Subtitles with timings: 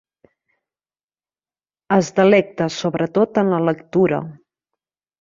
[1.97, 4.27] Es delecta sobretot en la lectura.